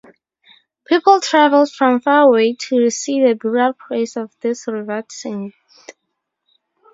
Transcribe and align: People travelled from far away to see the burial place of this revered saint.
People 0.87 1.21
travelled 1.21 1.69
from 1.71 2.01
far 2.01 2.23
away 2.23 2.53
to 2.55 2.89
see 2.89 3.21
the 3.23 3.35
burial 3.35 3.73
place 3.87 4.15
of 4.17 4.35
this 4.39 4.67
revered 4.67 5.11
saint. 5.11 5.53